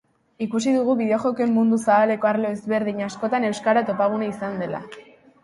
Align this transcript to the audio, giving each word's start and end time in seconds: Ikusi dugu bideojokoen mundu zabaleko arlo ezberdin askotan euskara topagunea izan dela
Ikusi 0.43 0.71
dugu 0.75 0.95
bideojokoen 1.01 1.53
mundu 1.57 1.79
zabaleko 1.83 2.31
arlo 2.31 2.55
ezberdin 2.57 3.05
askotan 3.09 3.47
euskara 3.53 3.87
topagunea 3.93 4.35
izan 4.35 4.59
dela 4.65 4.83